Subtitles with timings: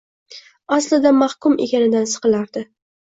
[0.77, 2.65] Aslida mahkum ekanidan siqilardi.